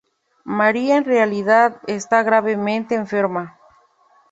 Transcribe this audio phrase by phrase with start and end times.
[0.59, 3.59] María, en realidad, está gravemente enferma.